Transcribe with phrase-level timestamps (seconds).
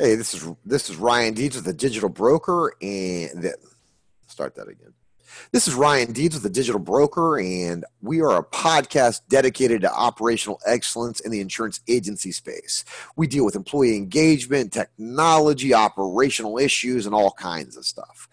[0.00, 3.54] Hey, this is this is Ryan Deeds with the Digital Broker, and the,
[4.28, 4.94] start that again.
[5.52, 9.92] This is Ryan Deeds with the Digital Broker, and we are a podcast dedicated to
[9.92, 12.82] operational excellence in the insurance agency space.
[13.14, 18.26] We deal with employee engagement, technology, operational issues, and all kinds of stuff.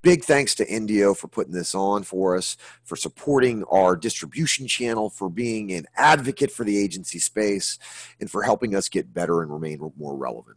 [0.00, 5.10] Big thanks to Indio for putting this on for us, for supporting our distribution channel,
[5.10, 7.78] for being an advocate for the agency space,
[8.18, 10.56] and for helping us get better and remain more relevant.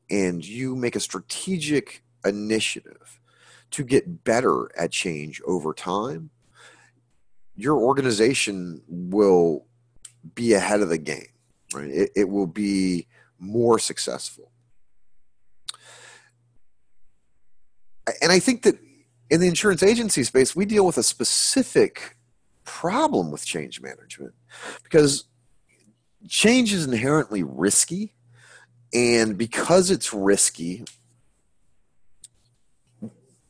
[0.10, 3.20] and you make a strategic initiative
[3.72, 6.30] to get better at change over time,
[7.56, 9.66] your organization will
[10.36, 11.28] be ahead of the game,
[11.74, 11.90] right?
[11.90, 13.08] It, it will be
[13.40, 14.52] more successful.
[18.22, 18.78] And I think that
[19.30, 22.18] in the insurance agency space, we deal with a specific
[22.64, 24.34] problem with change management
[24.84, 25.26] because
[26.28, 28.14] change is inherently risky
[28.94, 30.84] and because it's risky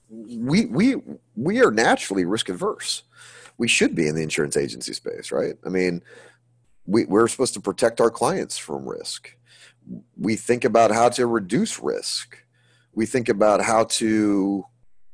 [0.10, 0.96] we we
[1.36, 3.04] we are naturally risk averse
[3.58, 5.56] we should be in the insurance agency space right?
[5.66, 6.02] I mean
[6.86, 9.36] we, we're supposed to protect our clients from risk.
[10.18, 12.38] We think about how to reduce risk.
[12.94, 14.66] We think about how to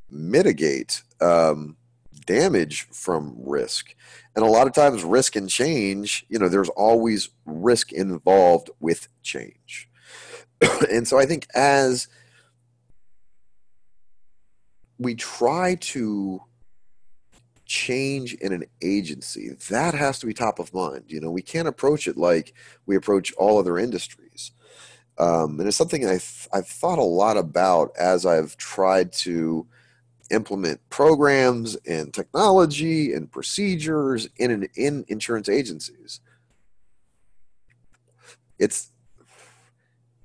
[0.09, 1.78] mitigate um,
[2.25, 3.95] damage from risk.
[4.35, 9.07] And a lot of times risk and change you know there's always risk involved with
[9.22, 9.88] change
[10.92, 12.08] and so I think as
[14.97, 16.42] we try to
[17.66, 21.06] change in an agency, that has to be top of mind.
[21.08, 22.53] You know, we can't approach it like
[22.86, 24.52] we approach all other industries.
[25.18, 29.68] Um, and it's something I've, I've thought a lot about as I've tried to
[30.31, 36.22] implement programs and technology and procedures in, an, in insurance agencies.
[38.58, 38.92] It's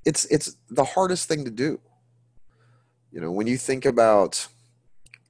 [0.05, 1.81] it's it's the hardest thing to do.
[3.11, 4.49] You know when you think about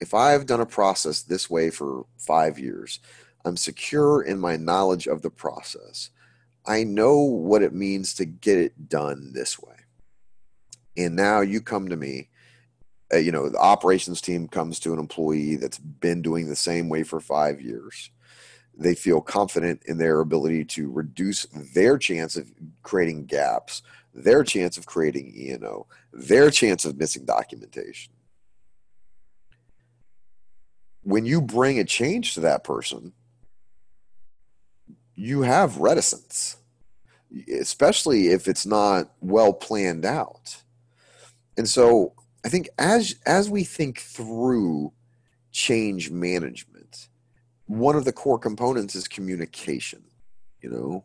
[0.00, 2.98] if i've done a process this way for 5 years
[3.44, 6.10] i'm secure in my knowledge of the process.
[6.66, 9.74] I know what it means to get it done this way.
[10.96, 12.30] And now you come to me
[13.12, 16.88] uh, you know the operations team comes to an employee that's been doing the same
[16.88, 18.10] way for 5 years.
[18.76, 22.50] They feel confident in their ability to reduce their chance of
[22.82, 23.82] creating gaps
[24.14, 28.12] their chance of creating E&O, their chance of missing documentation.
[31.02, 33.12] When you bring a change to that person,
[35.14, 36.56] you have reticence,
[37.60, 40.62] especially if it's not well planned out.
[41.56, 42.14] And so
[42.44, 44.92] I think as as we think through
[45.52, 47.08] change management,
[47.66, 50.02] one of the core components is communication.
[50.60, 51.04] You know,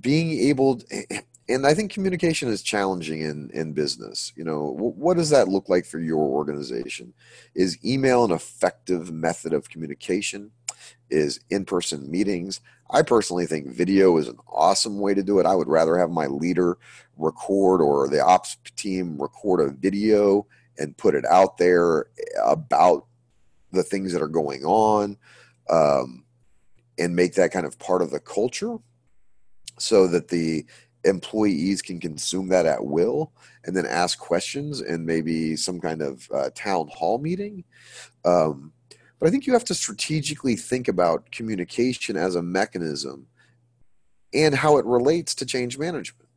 [0.00, 4.32] being able to, and I think communication is challenging in in business.
[4.36, 7.14] You know, what does that look like for your organization?
[7.54, 10.52] Is email an effective method of communication?
[11.10, 12.60] Is in person meetings?
[12.90, 15.46] I personally think video is an awesome way to do it.
[15.46, 16.78] I would rather have my leader
[17.16, 20.46] record or the ops team record a video
[20.78, 22.06] and put it out there
[22.44, 23.06] about
[23.72, 25.16] the things that are going on
[25.70, 26.24] um,
[26.98, 28.76] and make that kind of part of the culture
[29.78, 30.66] so that the
[31.04, 33.32] employees can consume that at will
[33.64, 37.64] and then ask questions and maybe some kind of uh, town hall meeting.
[38.24, 38.72] Um,
[39.18, 43.26] but I think you have to strategically think about communication as a mechanism
[44.34, 46.28] and how it relates to change management.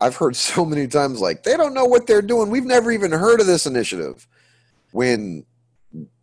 [0.00, 2.50] I've heard so many times like, they don't know what they're doing.
[2.50, 4.26] We've never even heard of this initiative.
[4.90, 5.44] When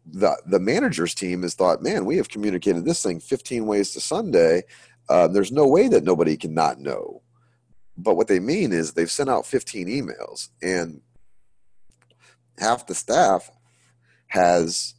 [0.05, 4.01] the the manager's team has thought, man, we have communicated this thing 15 ways to
[4.01, 4.63] Sunday
[5.09, 7.21] uh, there's no way that nobody can not know.
[7.97, 11.01] but what they mean is they've sent out 15 emails and
[12.57, 13.49] half the staff
[14.27, 14.95] has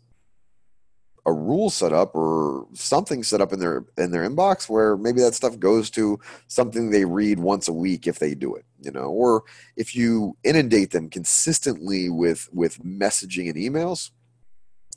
[1.24, 5.20] a rule set up or something set up in their in their inbox where maybe
[5.20, 8.90] that stuff goes to something they read once a week if they do it you
[8.90, 9.44] know or
[9.76, 14.10] if you inundate them consistently with with messaging and emails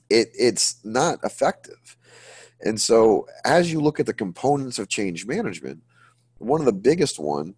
[0.09, 1.94] it it's not effective
[2.61, 5.81] and so as you look at the components of change management
[6.37, 7.55] one of the biggest one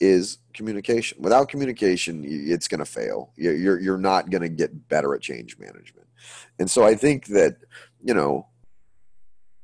[0.00, 5.14] is communication without communication it's going to fail you're you're not going to get better
[5.14, 6.00] at change management
[6.58, 7.56] and so I think that,
[8.02, 8.46] you know,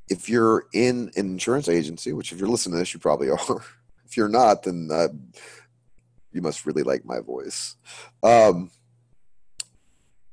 [0.08, 3.62] if you're in an insurance agency, which if you're listening to this, you probably are.
[4.04, 5.08] if you're not, then uh,
[6.32, 7.76] you must really like my voice.
[8.22, 8.70] Um,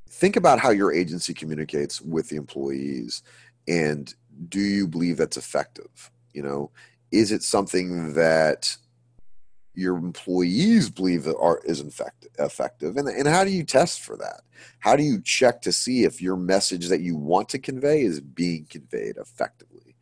[0.10, 3.24] think about how your agency communicates with the employees
[3.68, 4.14] and
[4.50, 6.12] do you believe that's effective?
[6.34, 6.72] You know,
[7.12, 8.76] is it something that
[9.76, 12.98] your employees believe that art is infect, effective?
[12.98, 14.42] And, and how do you test for that?
[14.80, 18.20] How do you check to see if your message that you want to convey is
[18.20, 19.96] being conveyed effectively?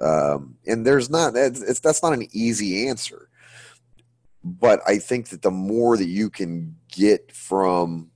[0.00, 3.28] Um, and there's not it's, that's not an easy answer.
[4.46, 8.10] But i think that the more that you can get from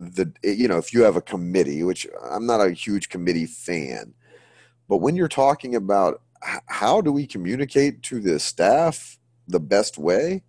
[0.00, 4.14] the you know if you have a committee which i'm not a huge committee fan
[4.88, 6.22] but when you're talking about
[6.66, 9.18] how do we communicate to the staff
[9.48, 10.42] the best way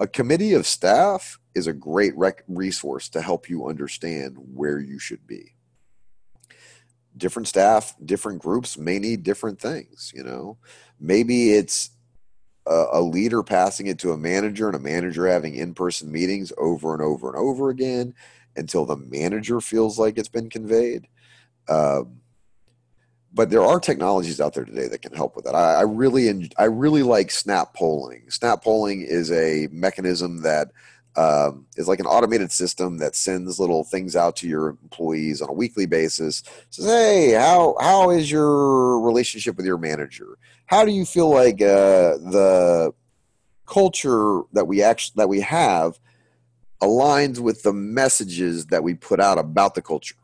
[0.00, 4.98] a committee of staff is a great rec- resource to help you understand where you
[4.98, 5.54] should be.
[7.16, 10.10] Different staff, different groups may need different things.
[10.14, 10.56] You know,
[10.98, 11.90] maybe it's
[12.66, 16.50] a, a leader passing it to a manager and a manager having in person meetings
[16.56, 18.14] over and over and over again
[18.56, 21.08] until the manager feels like it's been conveyed.
[21.68, 22.20] Um,
[23.32, 25.54] but there are technologies out there today that can help with that.
[25.54, 28.30] I, I really, I really like Snap polling.
[28.30, 30.72] Snap polling is a mechanism that
[31.16, 35.48] um, is like an automated system that sends little things out to your employees on
[35.48, 36.42] a weekly basis.
[36.70, 40.38] Says, "Hey, how how is your relationship with your manager?
[40.66, 42.94] How do you feel like uh, the
[43.66, 45.98] culture that we actually that we have
[46.80, 50.14] aligns with the messages that we put out about the culture?"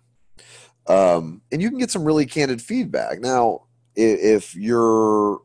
[0.89, 3.21] Um, and you can get some really candid feedback.
[3.21, 3.63] Now,
[3.95, 5.41] if you're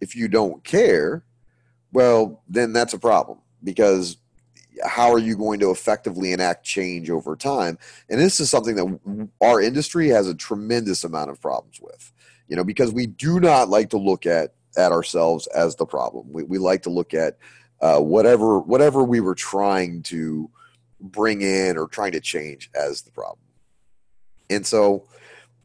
[0.00, 1.24] if you don't care,
[1.92, 4.18] well, then that's a problem because
[4.84, 7.78] how are you going to effectively enact change over time?
[8.10, 12.12] And this is something that our industry has a tremendous amount of problems with,
[12.48, 16.30] you know, because we do not like to look at at ourselves as the problem.
[16.30, 17.38] We, we like to look at
[17.80, 20.50] uh, whatever whatever we were trying to
[21.00, 23.45] bring in or trying to change as the problem.
[24.50, 25.08] And so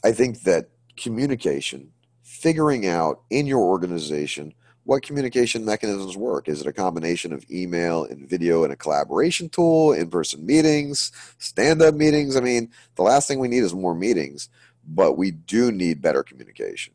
[0.04, 1.92] I think that communication,
[2.24, 6.50] figuring out in your organization what communication mechanisms work.
[6.50, 11.12] Is it a combination of email and video and a collaboration tool, in person meetings,
[11.38, 12.36] stand up meetings?
[12.36, 14.50] I mean, the last thing we need is more meetings,
[14.88, 16.94] but we do need better communication.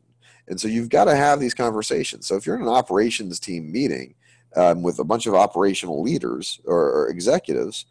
[0.49, 2.27] And so you've got to have these conversations.
[2.27, 4.15] So if you're in an operations team meeting
[4.55, 7.85] um, with a bunch of operational leaders or, or executives,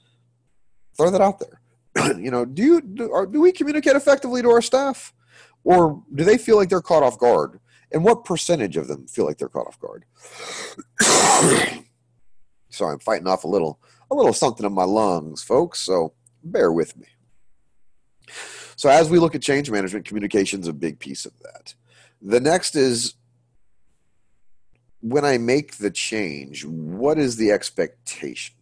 [0.96, 1.60] throw that out there
[2.19, 5.12] you know, do you do, are, do we communicate effectively to our staff,
[5.64, 7.60] or do they feel like they're caught off guard?
[7.93, 10.04] And what percentage of them feel like they're caught off guard?
[12.69, 15.81] Sorry, I'm fighting off a little a little something in my lungs, folks.
[15.81, 16.12] So
[16.44, 17.06] bear with me.
[18.76, 21.74] So as we look at change management, communication is a big piece of that.
[22.20, 23.15] The next is
[25.00, 28.56] when I make the change, what is the expectation?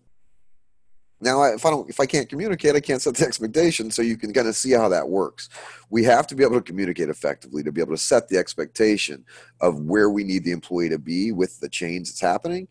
[1.25, 3.91] Now, if I don't, if I can't communicate, I can't set the expectation.
[3.91, 5.49] So you can kind of see how that works.
[5.89, 9.25] We have to be able to communicate effectively to be able to set the expectation
[9.61, 12.69] of where we need the employee to be with the change that's happening.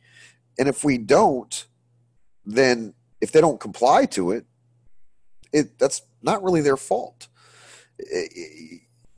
[0.60, 1.66] And if we don't,
[2.46, 4.46] then if they don't comply to it,
[5.52, 7.28] it that's not really their fault.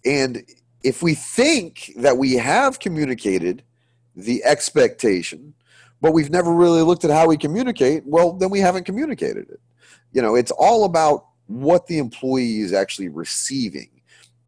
[0.06, 0.44] And
[0.82, 3.63] if we think that we have communicated
[4.15, 5.56] the expectation
[6.06, 9.60] but we've never really looked at how we communicate, well, then we haven't communicated it.
[10.12, 13.90] You know, it's all about what the employee is actually receiving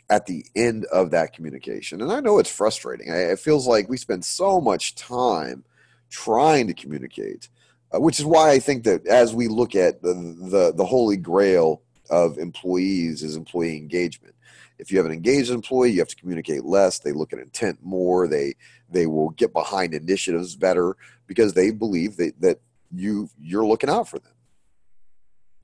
[0.07, 1.99] at the end of that communication.
[1.99, 3.07] And I know it's frustrating.
[3.11, 5.63] It feels like we spend so much time
[6.11, 7.49] trying to communicate,
[7.91, 11.17] uh, which is why I think that as we look at the, the, the holy
[11.17, 14.35] grail of employees is employee engagement.
[14.79, 16.99] If you have an engaged employee, you have to communicate less.
[16.99, 18.27] They look at intent more.
[18.27, 18.55] They
[18.89, 22.59] they will get behind initiatives better because they believe that, that
[22.93, 24.33] you you're looking out for them.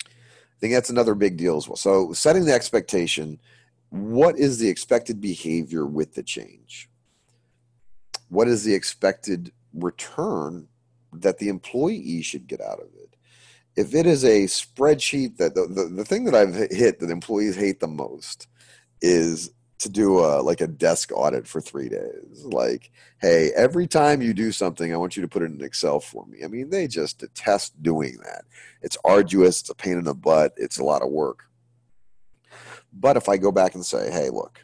[0.06, 1.76] I think that's another big deal as well.
[1.76, 3.40] So setting the expectation,
[3.90, 6.90] what is the expected behavior with the change?
[8.30, 10.68] What is the expected return
[11.12, 13.16] that the employee should get out of it.
[13.76, 17.56] If it is a spreadsheet that the, the, the thing that I've hit that employees
[17.56, 18.48] hate the most
[19.04, 22.46] is to do a like a desk audit for three days.
[22.46, 26.00] Like, hey, every time you do something, I want you to put it in Excel
[26.00, 26.44] for me.
[26.44, 28.46] I mean, they just detest doing that.
[28.82, 31.44] It's arduous, it's a pain in the butt, it's a lot of work.
[32.94, 34.64] But if I go back and say, hey, look,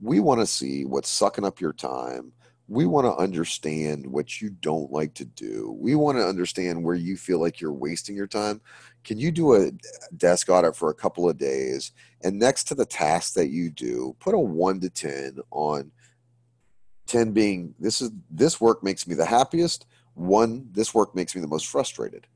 [0.00, 2.32] we want to see what's sucking up your time.
[2.68, 5.76] We want to understand what you don't like to do.
[5.78, 8.60] We want to understand where you feel like you're wasting your time.
[9.04, 9.72] Can you do a
[10.16, 11.92] desk audit for a couple of days?
[12.22, 15.90] And next to the task that you do, put a one to 10 on
[17.06, 19.86] 10 being this is this work makes me the happiest.
[20.14, 22.26] One, this work makes me the most frustrated.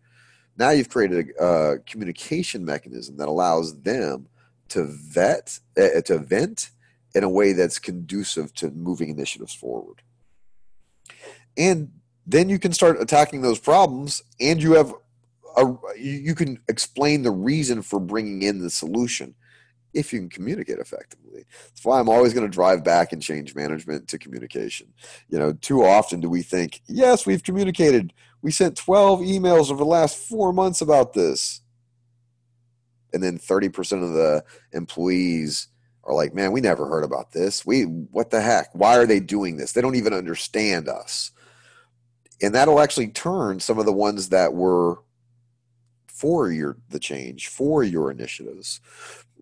[0.59, 4.29] Now you've created a, a communication mechanism that allows them
[4.69, 6.71] to vet, uh, to vent
[7.15, 10.03] in a way that's conducive to moving initiatives forward.
[11.57, 11.91] And
[12.27, 14.93] then you can start attacking those problems and you have
[15.57, 19.35] a, you can explain the reason for bringing in the solution
[19.95, 21.47] if you can communicate effectively.
[21.69, 24.93] That's why I'm always going to drive back in change management to communication.
[25.29, 28.13] You know, too often do we think, yes, we've communicated.
[28.43, 31.63] We sent 12 emails over the last four months about this.
[33.15, 35.69] And then 30% of the employees
[36.05, 37.65] are like, man, we never heard about this.
[37.65, 38.69] We, what the heck?
[38.75, 39.73] Why are they doing this?
[39.73, 41.31] They don't even understand us.
[42.43, 44.99] And that'll actually turn some of the ones that were
[46.07, 48.81] for your the change for your initiatives.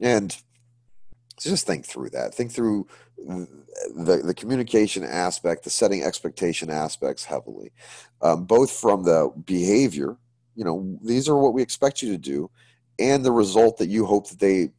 [0.01, 0.37] And
[1.41, 2.35] just think through that.
[2.35, 2.87] Think through
[3.19, 7.73] the, the communication aspect the setting expectation aspects heavily
[8.23, 10.17] um, both from the behavior
[10.55, 12.51] you know these are what we expect you to do
[12.99, 14.71] and the result that you hope that they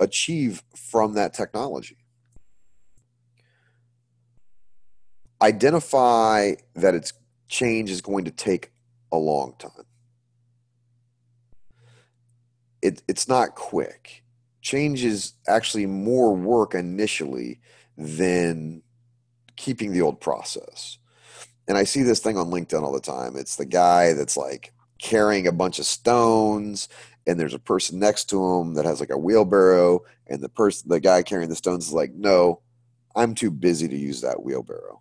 [0.00, 1.96] achieve from that technology.
[5.40, 7.12] Identify that its
[7.52, 8.72] change is going to take
[9.12, 9.86] a long time
[12.82, 14.24] it, it's not quick.
[14.60, 17.60] Change is actually more work initially
[17.96, 18.82] than
[19.56, 20.98] keeping the old process.
[21.68, 23.36] And I see this thing on LinkedIn all the time.
[23.36, 26.88] It's the guy that's like carrying a bunch of stones
[27.26, 30.88] and there's a person next to him that has like a wheelbarrow and the person
[30.88, 32.60] the guy carrying the stones is like, "No,
[33.14, 35.00] I'm too busy to use that wheelbarrow."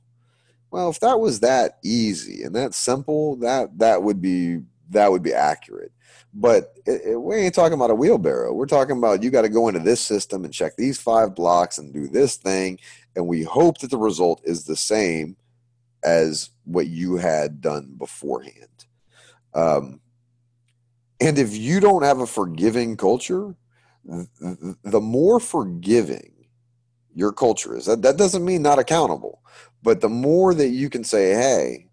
[0.72, 5.24] Well, if that was that easy and that simple, that that would be that would
[5.24, 5.92] be accurate.
[6.34, 8.54] But it, it, we ain't talking about a wheelbarrow.
[8.54, 11.78] We're talking about you got to go into this system and check these five blocks
[11.78, 12.80] and do this thing.
[13.16, 15.36] And we hope that the result is the same
[16.04, 18.86] as what you had done beforehand.
[19.54, 20.00] Um,
[21.20, 23.56] and if you don't have a forgiving culture,
[24.06, 26.48] the more forgiving
[27.13, 29.42] your culture is, that, that doesn't mean not accountable,
[29.84, 31.88] but the more that you can say, hey,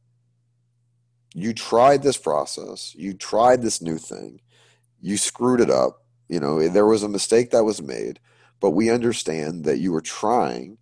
[1.34, 4.40] you tried this process, you tried this new thing,
[5.00, 6.04] you screwed it up.
[6.28, 8.20] You know, there was a mistake that was made,
[8.60, 10.78] but we understand that you were trying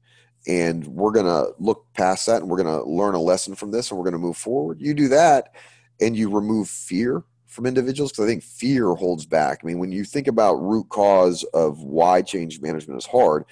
[0.47, 3.71] and we're going to look past that and we're going to learn a lesson from
[3.71, 4.81] this and we're going to move forward.
[4.81, 5.53] You do that
[6.01, 9.61] and you remove fear from individuals because I think fear holds back.
[9.63, 13.45] I mean, when you think about root cause of why change management is hard,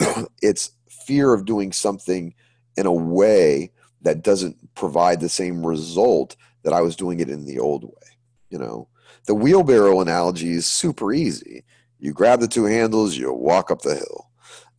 [0.42, 2.34] it's fear of doing something
[2.76, 7.46] in a way that doesn't provide the same result that I was doing it in
[7.46, 8.16] the old way.
[8.50, 8.88] You know,
[9.26, 11.64] the wheelbarrow analogy is super easy.
[11.98, 14.28] You grab the two handles, you walk up the hill.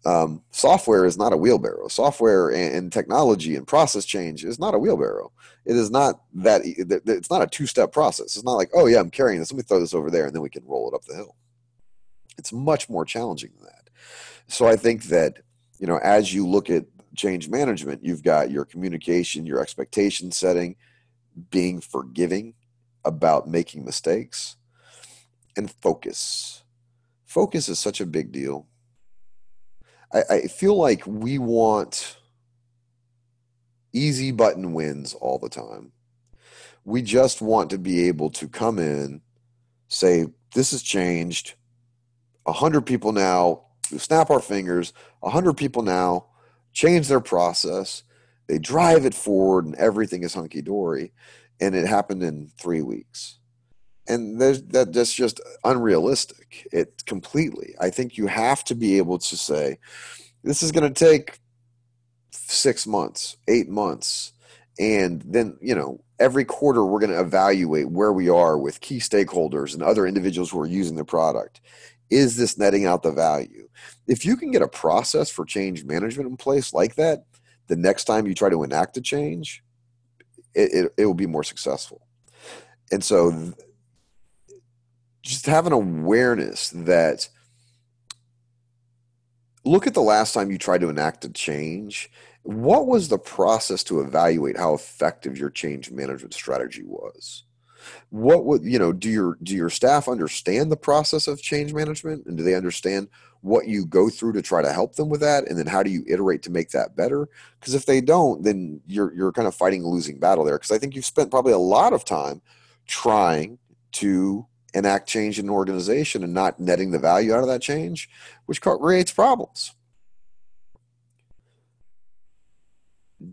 [0.06, 1.88] Um, software is not a wheelbarrow.
[1.88, 5.32] Software and, and, technology and process change is not a wheelbarrow.
[5.66, 6.62] It is not that.
[6.66, 8.36] It's not a two-step process.
[8.36, 9.50] It's not like, oh yeah, I'm carrying this.
[9.50, 11.38] Let me throw this over there, and then we can roll it up the hill.
[12.38, 13.90] It's much more challenging than that.
[14.48, 15.38] So I think that
[15.84, 20.78] you know, as you look at change management, you've got your communication, your expectation setting,
[21.52, 22.54] being forgiving
[23.04, 24.56] about making mistakes,
[25.58, 26.64] and focus.
[27.26, 28.66] Focus is such a big deal.
[30.14, 32.16] I, I feel like we want
[33.92, 35.92] easy button wins all the time.
[36.86, 39.20] We just want to be able to come in,
[39.90, 41.56] say, this has changed.
[42.46, 43.64] A hundred people now,
[44.00, 46.28] snap our fingers, a hundred people now
[46.74, 48.04] change their process.
[48.48, 51.14] They drive it forward, and everything is hunky dory.
[51.60, 53.40] And it happened in three weeks.
[54.08, 56.68] And that that's just unrealistic.
[56.74, 57.74] It completely.
[57.80, 59.80] I think you have to be able to say,
[60.44, 61.40] this is going to take
[62.32, 64.34] six months, eight months,
[64.78, 69.00] and then you know every quarter we're going to evaluate where we are with key
[69.00, 71.62] stakeholders and other individuals who are using the product
[72.10, 73.68] is this netting out the value?
[74.08, 77.26] If you can get a process for change management in place like that,
[77.68, 79.64] the next time you try to enact a change,
[80.54, 82.06] it, it, it will be more successful.
[82.92, 83.54] And so, th-
[85.22, 87.30] just have an awareness that
[89.64, 92.12] look at the last time you tried to enact a change.
[92.44, 97.46] What was the process to evaluate how effective your change management strategy was?
[98.10, 98.92] What would you know?
[98.92, 103.08] Do your do your staff understand the process of change management, and do they understand
[103.42, 105.90] what you go through to try to help them with that, and then how do
[105.90, 107.28] you iterate to make that better?
[107.60, 110.58] Because if they don't, then you're you're kind of fighting a losing battle there.
[110.58, 112.42] Because I think you've spent probably a lot of time
[112.86, 113.58] trying
[113.94, 118.10] to enact change in an organization and not netting the value out of that change,
[118.46, 119.76] which creates problems.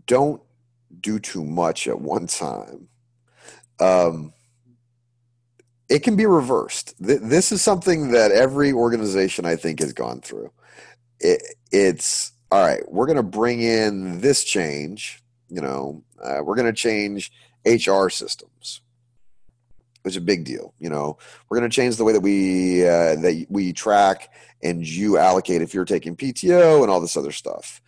[0.05, 0.41] Don't
[0.99, 2.87] do too much at one time.
[3.79, 4.33] Um,
[5.91, 6.95] it can be reversed.
[6.99, 10.49] This is something that every organization I think has gone through.
[11.19, 12.81] It, it's all right.
[12.89, 15.21] We're going to bring in this change.
[15.49, 17.29] You know, uh, we're going to change
[17.65, 18.81] HR systems
[20.03, 20.73] was a big deal.
[20.79, 21.17] You know,
[21.49, 24.29] we're going to change the way that we uh, that we track
[24.63, 27.81] and you allocate if you're taking PTO and all this other stuff.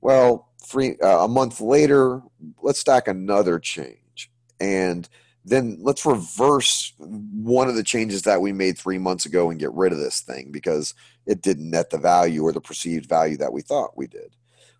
[0.00, 2.20] Well, three uh, a month later,
[2.62, 5.08] let's stack another change, and
[5.44, 9.72] then let's reverse one of the changes that we made three months ago and get
[9.72, 10.94] rid of this thing because
[11.26, 14.34] it didn't net the value or the perceived value that we thought we did.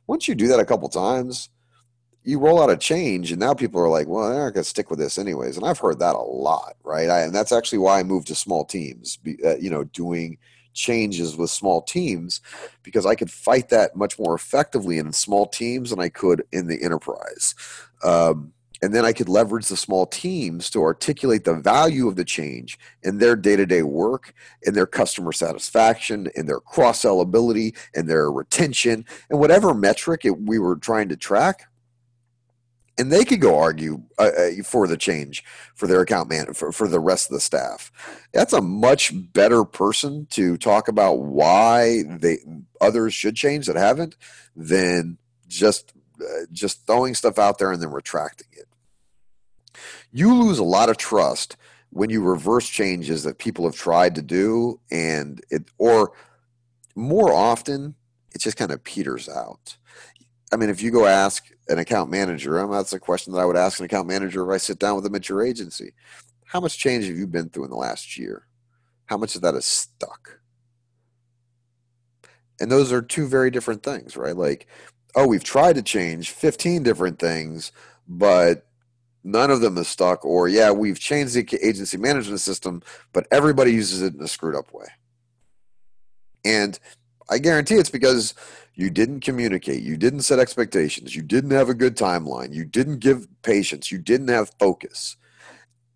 [0.06, 1.50] Once you do that a couple times,
[2.22, 4.98] you roll out a change and now people are like well i'm to stick with
[4.98, 5.58] this anyways.
[5.58, 7.10] And i've heard that a lot right?
[7.10, 10.38] I, and that's actually why i moved to small teams uh, you know doing
[10.72, 12.40] changes with small teams
[12.82, 16.66] because i could fight that much more effectively in small teams than i could in
[16.66, 17.54] the enterprise.
[18.02, 22.24] Um, and then i could leverage the small teams to articulate the value of the
[22.24, 28.30] change in their day-to-day work in their customer satisfaction in their cross-sell ability and their
[28.30, 31.64] retention and whatever metric it, we were trying to track.
[32.96, 35.42] And they could go argue uh, uh, for the change
[35.74, 37.90] for their account man for, for the rest of the staff.
[38.32, 42.38] That's a much better person to talk about why they
[42.80, 44.16] others should change that haven't
[44.54, 45.18] than
[45.48, 48.46] just uh, just throwing stuff out there and then retracting
[50.14, 51.56] you lose a lot of trust
[51.90, 56.12] when you reverse changes that people have tried to do and it or
[56.94, 57.94] more often
[58.32, 59.76] it just kind of peters out
[60.54, 63.44] I mean, if you go ask an account manager, I that's a question that I
[63.44, 65.94] would ask an account manager if I sit down with them at your agency.
[66.44, 68.46] How much change have you been through in the last year?
[69.06, 70.38] How much of that is stuck?
[72.60, 74.36] And those are two very different things, right?
[74.36, 74.68] Like,
[75.16, 77.72] oh, we've tried to change 15 different things,
[78.06, 78.68] but
[79.24, 80.24] none of them is stuck.
[80.24, 82.82] Or, yeah, we've changed the agency management system,
[83.12, 84.86] but everybody uses it in a screwed up way.
[86.44, 86.78] And
[87.30, 88.34] I guarantee it's because
[88.74, 92.98] you didn't communicate, you didn't set expectations, you didn't have a good timeline, you didn't
[92.98, 95.16] give patience, you didn't have focus.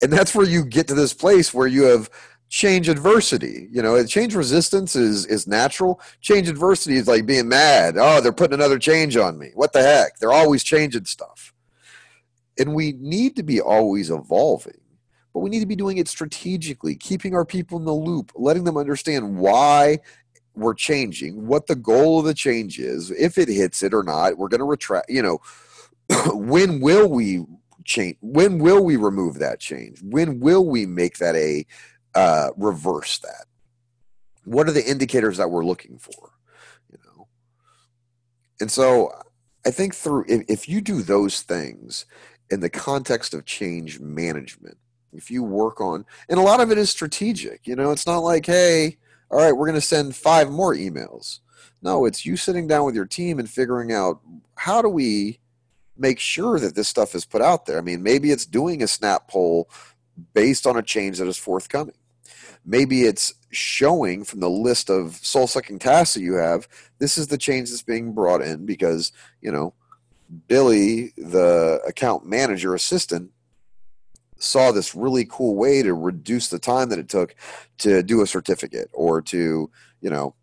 [0.03, 2.09] And that's where you get to this place where you have
[2.49, 3.69] change adversity.
[3.71, 6.01] You know, change resistance is is natural.
[6.21, 7.97] Change adversity is like being mad.
[7.99, 9.51] Oh, they're putting another change on me.
[9.55, 10.19] What the heck?
[10.19, 11.53] They're always changing stuff.
[12.59, 14.81] And we need to be always evolving,
[15.33, 18.65] but we need to be doing it strategically, keeping our people in the loop, letting
[18.65, 20.01] them understand why
[20.55, 24.37] we're changing, what the goal of the change is, if it hits it or not.
[24.37, 25.39] We're going to retract, you know,
[26.35, 27.45] when will we
[27.85, 28.17] change?
[28.21, 30.01] When will we remove that change?
[30.03, 31.67] When will we make that a
[32.15, 33.47] uh, reverse that?
[34.45, 36.33] What are the indicators that we're looking for?
[36.91, 37.29] You know,
[38.61, 39.13] and so
[39.67, 42.07] I think through if, if you do those things
[42.51, 44.79] in the context of change management,
[45.13, 47.67] if you work on, and a lot of it is strategic.
[47.67, 48.97] You know, it's not like, hey,
[49.31, 51.41] all right, we're going to send five more emails.
[51.83, 54.21] No, it's you sitting down with your team and figuring out
[54.57, 55.39] how do we
[55.97, 57.79] make sure that this stuff is put out there.
[57.79, 59.69] I mean, maybe it's doing a snap poll
[60.33, 61.95] based on a change that is forthcoming.
[62.65, 67.29] Maybe it's showing from the list of soul sucking tasks that you have, this is
[67.29, 69.75] the change that's being brought in because, you know,
[70.47, 73.31] Billy, the account manager assistant,
[74.39, 77.35] saw this really cool way to reduce the time that it took
[77.79, 80.35] to do a certificate or to you know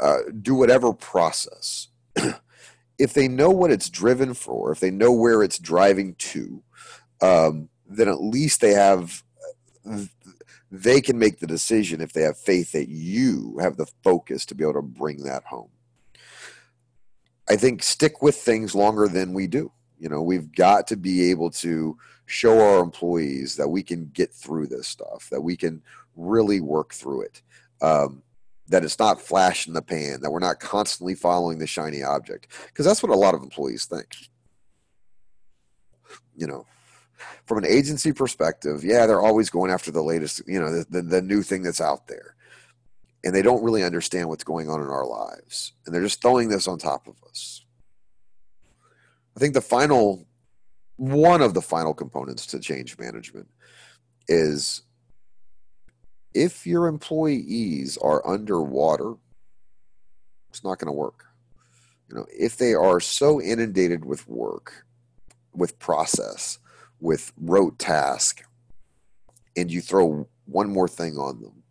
[0.00, 1.88] uh, do whatever process.
[2.98, 6.62] If they know what it's driven for if they know where it's driving to
[7.20, 9.24] um, then at least they have
[10.70, 14.54] they can make the decision if they have faith that you have the focus to
[14.54, 15.70] be able to bring that home
[17.48, 21.30] i think stick with things longer than we do you know we've got to be
[21.30, 21.96] able to
[22.32, 25.82] show our employees that we can get through this stuff, that we can
[26.16, 27.42] really work through it,
[27.82, 28.22] um,
[28.68, 32.48] that it's not flash in the pan, that we're not constantly following the shiny object,
[32.68, 34.06] because that's what a lot of employees think.
[36.34, 36.66] You know,
[37.44, 41.02] from an agency perspective, yeah, they're always going after the latest, you know, the, the,
[41.02, 42.34] the new thing that's out there.
[43.24, 45.72] And they don't really understand what's going on in our lives.
[45.86, 47.64] And they're just throwing this on top of us.
[49.36, 50.26] I think the final,
[50.96, 53.48] one of the final components to change management
[54.28, 54.82] is
[56.34, 59.14] if your employees are underwater,
[60.50, 61.24] it's not going to work.
[62.08, 64.84] You know, if they are so inundated with work,
[65.54, 66.58] with process,
[67.00, 68.42] with rote task,
[69.56, 71.61] and you throw one more thing on them,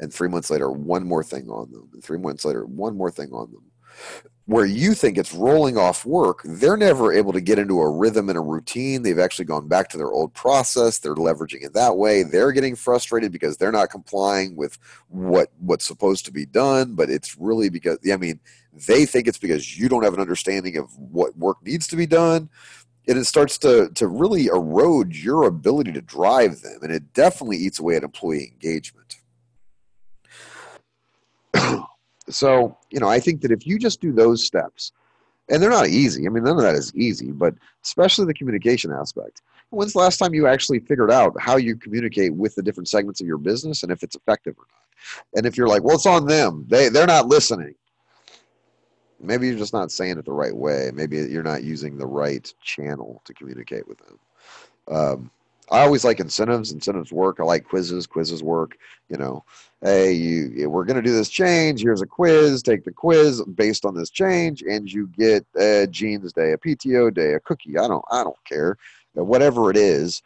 [0.00, 3.10] and three months later, one more thing on them, and three months later, one more
[3.10, 3.62] thing on them,
[4.46, 8.28] where you think it's rolling off work, they're never able to get into a rhythm
[8.28, 9.02] and a routine.
[9.02, 10.98] They've actually gone back to their old process.
[10.98, 12.24] They're leveraging it that way.
[12.24, 14.76] They're getting frustrated because they're not complying with
[15.08, 18.40] what what's supposed to be done, but it's really because I mean,
[18.88, 22.06] they think it's because you don't have an understanding of what work needs to be
[22.06, 22.48] done.
[23.06, 27.58] And it starts to to really erode your ability to drive them, and it definitely
[27.58, 28.99] eats away at employee engagement.
[32.28, 34.92] So, you know, I think that if you just do those steps,
[35.50, 36.26] and they're not easy.
[36.26, 39.42] I mean, none of that is easy, but especially the communication aspect.
[39.70, 43.20] When's the last time you actually figured out how you communicate with the different segments
[43.20, 45.36] of your business and if it's effective or not?
[45.36, 47.74] And if you're like, well, it's on them, they, they're not listening.
[49.20, 50.90] Maybe you're just not saying it the right way.
[50.94, 54.18] Maybe you're not using the right channel to communicate with them.
[54.88, 55.30] Um,
[55.70, 56.72] I always like incentives.
[56.72, 57.38] Incentives work.
[57.40, 58.06] I like quizzes.
[58.06, 58.76] Quizzes work.
[59.08, 59.44] You know,
[59.82, 61.82] hey, you, we're going to do this change.
[61.82, 62.62] Here's a quiz.
[62.62, 67.12] Take the quiz based on this change, and you get a jeans day, a PTO
[67.14, 67.78] day, a cookie.
[67.78, 68.76] I don't, I don't care.
[69.14, 70.22] Whatever it is,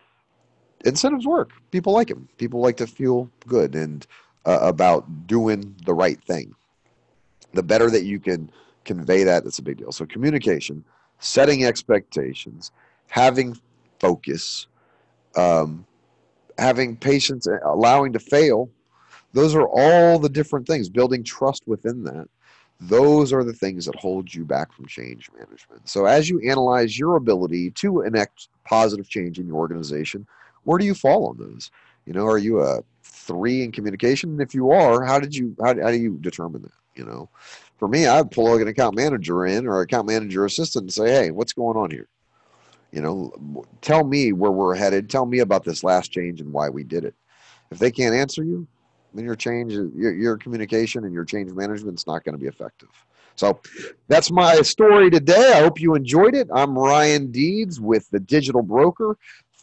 [0.85, 1.51] incentives work.
[1.71, 2.29] People like them.
[2.37, 4.07] People like to feel good and
[4.45, 6.55] uh, about doing the right thing.
[7.53, 8.51] The better that you can
[8.85, 9.93] convey that, that's a big deal.
[9.93, 10.85] So communication,
[11.19, 12.73] setting expectations,
[13.09, 13.59] having
[13.99, 14.67] focus
[15.37, 15.87] um,
[16.59, 18.71] having patience, allowing to fail.
[19.33, 20.89] Those are all the different things.
[20.89, 22.29] Building trust within that.
[22.81, 25.89] Those are the things that hold you back from change management.
[25.89, 30.27] So, as you analyze your ability to enact positive change in your organization,
[30.65, 31.71] where do you fall on those?
[32.07, 34.31] You know, are you a three in communication?
[34.31, 36.73] And if you are, how did you how, how do you determine that?
[36.95, 37.29] You know,
[37.79, 41.31] for me, I'd pull an account manager in or account manager assistant and say, hey,
[41.31, 42.09] what's going on here?
[42.95, 45.11] You know, tell me where we're headed.
[45.11, 47.15] Tell me about this last change and why we did it.
[47.73, 48.69] If they can't answer you,
[49.13, 52.47] then your change, your, your communication and your change management is not going to be
[52.47, 52.91] effective.
[53.35, 53.61] So
[54.07, 55.55] that's my story today.
[55.57, 56.49] I hope you enjoyed it.
[56.55, 59.19] I'm Ryan Deeds with the Digital Broker.